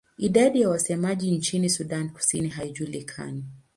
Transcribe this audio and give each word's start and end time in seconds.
Idadi 0.17 0.61
ya 0.61 0.69
wasemaji 0.69 1.31
nchini 1.37 1.69
Sudan 1.69 2.09
Kusini 2.09 2.49
haijulikani. 2.49 3.43